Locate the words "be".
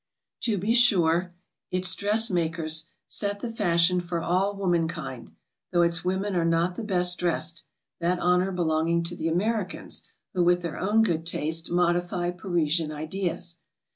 0.57-0.73